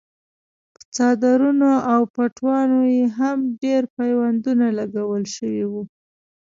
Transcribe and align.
په 0.73 0.81
څادرونو 0.95 1.71
او 1.93 2.01
پټوانو 2.13 2.81
یې 2.95 3.05
هم 3.17 3.37
ډېر 3.63 3.81
پیوندونه 3.95 4.65
لګول 4.79 5.23
شوي 5.35 5.65
وو. 5.71 5.83